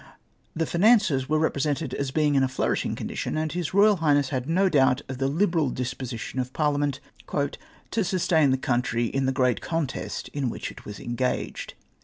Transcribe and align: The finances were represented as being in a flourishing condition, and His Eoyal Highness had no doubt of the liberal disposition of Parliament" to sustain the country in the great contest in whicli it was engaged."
The 0.55 0.65
finances 0.65 1.29
were 1.29 1.37
represented 1.37 1.93
as 1.93 2.09
being 2.09 2.33
in 2.33 2.41
a 2.41 2.47
flourishing 2.47 2.95
condition, 2.95 3.37
and 3.37 3.51
His 3.51 3.69
Eoyal 3.69 3.99
Highness 3.99 4.29
had 4.29 4.49
no 4.49 4.67
doubt 4.67 5.03
of 5.07 5.19
the 5.19 5.27
liberal 5.27 5.69
disposition 5.69 6.39
of 6.39 6.53
Parliament" 6.53 6.99
to 7.91 8.03
sustain 8.03 8.49
the 8.49 8.57
country 8.57 9.05
in 9.05 9.27
the 9.27 9.31
great 9.31 9.61
contest 9.61 10.27
in 10.29 10.49
whicli 10.49 10.71
it 10.71 10.85
was 10.85 10.99
engaged." 10.99 11.75